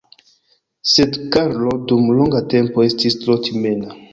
Sed 0.91 1.19
Karlo 1.35 1.75
dum 1.91 2.09
longa 2.21 2.43
tempo 2.55 2.89
estis 2.89 3.19
tro 3.23 3.37
timema. 3.49 3.97